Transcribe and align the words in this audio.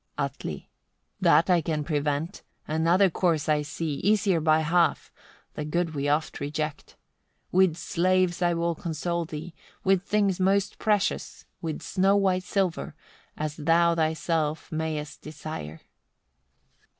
Atli. 0.17 0.71
66. 1.19 1.19
That 1.21 1.47
I 1.51 1.61
can 1.61 1.83
prevent; 1.83 2.41
another 2.67 3.11
course 3.11 3.47
I 3.47 3.61
see, 3.61 3.97
easier 3.97 4.39
by 4.41 4.61
half: 4.61 5.11
the 5.53 5.63
good 5.63 5.93
we 5.93 6.09
oft 6.09 6.39
reject. 6.39 6.95
With 7.51 7.77
slaves 7.77 8.41
I 8.41 8.55
will 8.55 8.73
console 8.73 9.25
thee, 9.25 9.53
with 9.83 10.01
things 10.01 10.39
most 10.39 10.79
precious, 10.79 11.45
with 11.61 11.83
snow 11.83 12.15
white 12.15 12.41
silver, 12.41 12.95
as 13.37 13.55
thou 13.57 13.93
thyself 13.93 14.71
mayest 14.71 15.21
desire. 15.21 15.81